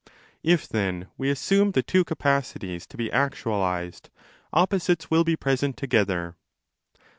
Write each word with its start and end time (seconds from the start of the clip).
If 0.41 0.67
then 0.67 1.09
we 1.15 1.29
assume 1.29 1.73
the 1.73 1.83
two 1.83 2.03
capacities 2.03 2.87
to 2.87 2.97
be 2.97 3.11
actualized, 3.11 4.09
oppo 4.51 4.81
sites 4.81 5.11
will 5.11 5.23
be 5.23 5.35
present 5.35 5.77
together." 5.77 6.37